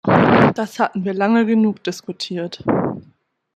[0.55, 2.63] Das hatten wir lange genug diskutiert.